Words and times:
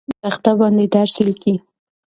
ښوونکی 0.03 0.11
په 0.19 0.21
تخته 0.27 0.51
باندې 0.59 0.85
درس 0.95 1.15
لیکي. 1.27 1.55